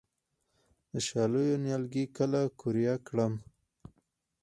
[0.91, 3.33] د شالیو نیالګي کله قوریه کړم؟